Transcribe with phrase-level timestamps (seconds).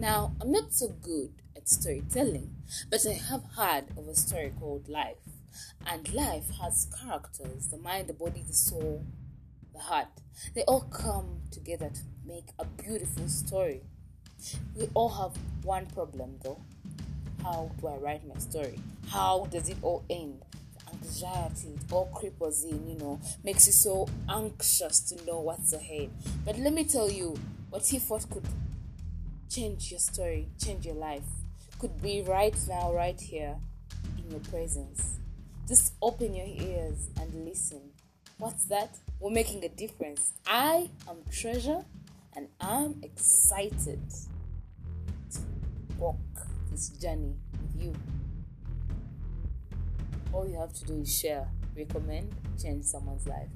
[0.00, 2.56] Now, I'm not so good at storytelling,
[2.90, 5.18] but I have heard of a story called Life.
[5.86, 9.04] And life has characters the mind, the body, the soul,
[9.74, 10.08] the heart.
[10.54, 13.82] They all come together to make a beautiful story.
[14.74, 15.32] We all have
[15.64, 16.62] one problem though.
[17.42, 18.78] How do I write my story?
[19.10, 20.40] How does it all end?
[20.78, 25.74] The anxiety, it all creepers in, you know, makes you so anxious to know what's
[25.74, 26.08] ahead.
[26.46, 27.36] But let me tell you,
[27.68, 28.46] what he thought could
[29.50, 31.24] change your story, change your life,
[31.80, 33.56] could be right now, right here
[34.16, 35.18] in your presence.
[35.66, 37.80] Just open your ears and listen.
[38.38, 38.96] What's that?
[39.18, 40.32] We're making a difference.
[40.46, 41.84] I am Treasure
[42.36, 44.00] and I'm excited
[45.32, 45.40] to
[45.98, 46.16] walk
[46.70, 47.94] this journey with you.
[50.32, 52.32] All you have to do is share, recommend,
[52.62, 53.48] change someone's life.